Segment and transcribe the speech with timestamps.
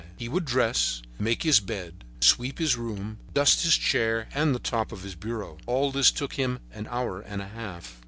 [0.17, 4.91] He would dress, make his bed, sweep his room, dust his chair and the top
[4.91, 5.59] of his bureau.
[5.67, 7.99] All this took him an hour and a half.